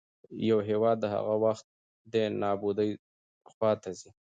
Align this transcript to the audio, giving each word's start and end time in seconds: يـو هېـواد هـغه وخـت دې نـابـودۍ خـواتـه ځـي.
يـو 0.47 0.57
هېـواد 0.67 0.99
هـغه 1.13 1.35
وخـت 1.43 1.65
دې 2.11 2.23
نـابـودۍ 2.41 2.89
خـواتـه 3.53 3.89
ځـي. 3.99 4.09